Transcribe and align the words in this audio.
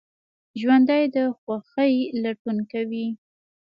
ژوندي 0.59 1.03
د 1.15 1.17
خوښۍ 1.37 1.93
لټون 2.21 2.57
کوي 2.71 3.07